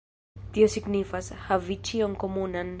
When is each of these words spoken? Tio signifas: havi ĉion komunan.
Tio 0.55 0.69
signifas: 0.77 1.29
havi 1.45 1.81
ĉion 1.91 2.21
komunan. 2.25 2.69